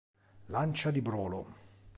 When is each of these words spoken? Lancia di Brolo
Lancia 0.47 0.89
di 0.89 1.03
Brolo 1.03 1.53